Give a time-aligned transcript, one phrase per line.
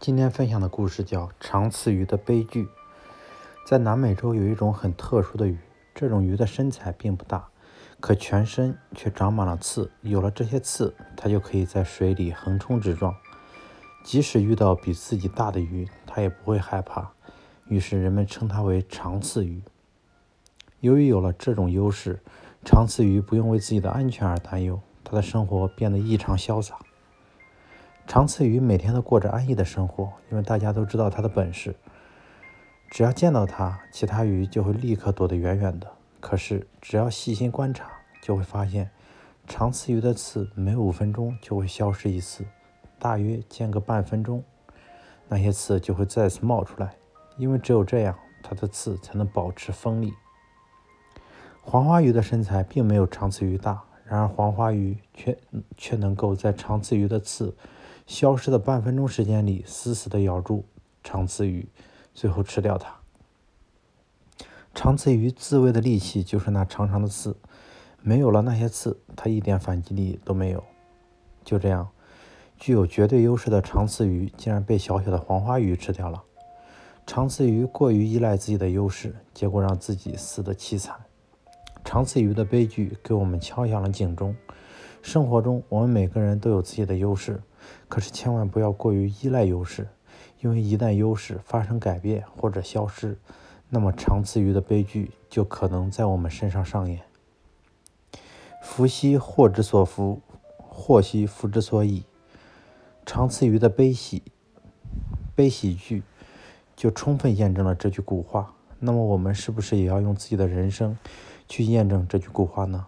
[0.00, 2.64] 今天分享的故事叫《长刺鱼的悲剧》。
[3.66, 5.58] 在南美洲有一种很特殊的鱼，
[5.92, 7.48] 这种鱼的身材并不大，
[7.98, 9.90] 可全身却长满了刺。
[10.02, 13.12] 有了这些刺，它就可以在水里横冲直撞，
[14.04, 17.10] 即使遇到比自己大的鱼，它也不会害怕。
[17.66, 19.60] 于是人们称它为长刺鱼。
[20.78, 22.20] 由于有了这种优势，
[22.64, 26.78] 长刺鱼不用为自己的安全而担忧，它的生活变得异常潇洒。
[28.08, 31.76] 长刺鱼每天都过着安逸的生活，因为大家都知道它的本事。
[32.88, 35.86] 只要见到它，其他鱼就会立刻躲得远远的。
[36.18, 37.90] 可是，只要细心观察，
[38.22, 38.88] 就会发现，
[39.46, 42.46] 长刺鱼的刺每五分钟就会消失一次，
[42.98, 44.42] 大约间隔半分钟，
[45.28, 46.94] 那些刺就会再次冒出来。
[47.36, 50.14] 因为只有这样，它的刺才能保持锋利。
[51.60, 55.36] 黄花鱼的身材并没有长刺鱼大，然而黄花鱼却
[55.76, 57.54] 却能够在长刺鱼的刺。
[58.08, 60.64] 消失的半分钟时间里，死死地咬住
[61.04, 61.68] 长刺鱼，
[62.14, 62.96] 最后吃掉它。
[64.74, 67.36] 长刺鱼自卫的利器就是那长长的刺，
[68.00, 70.64] 没有了那些刺，它一点反击力都没有。
[71.44, 71.90] 就这样，
[72.56, 76.24] 具有绝对优势的长刺鱼竟然被小小的黄花鱼吃掉了。
[77.06, 80.96] 长刺鱼过于依赖自己的优势，结果让自己死得凄惨。
[81.84, 84.34] 长刺鱼的悲剧给我们敲响了警钟。
[85.02, 87.42] 生活中，我们每个人都有自己的优势。
[87.88, 89.88] 可是千万不要过于依赖优势，
[90.40, 93.18] 因为一旦优势发生改变或者消失，
[93.68, 97.00] 那么长刺鱼的悲剧就可能在我们身上上演。
[98.62, 100.20] 福兮祸之所伏，
[100.58, 102.04] 祸兮福之所倚。
[103.06, 104.22] 长刺鱼的悲喜
[105.34, 106.02] 悲喜剧，
[106.76, 108.54] 就充分验证了这句古话。
[108.80, 110.96] 那么我们是不是也要用自己的人生
[111.48, 112.86] 去验证这句古话呢？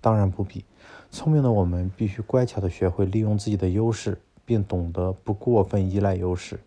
[0.00, 0.64] 当然不必。
[1.10, 6.60] 聪明的我们必须乖巧的学会利用自己的优势，并懂得不过分依赖优势。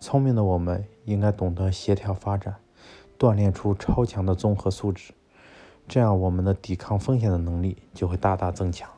[0.00, 2.56] 聪明的我们应该懂得协调发展，
[3.18, 5.12] 锻炼出超强的综合素质，
[5.86, 8.90] 这样我们的抵抗风险的能力就会大大增强。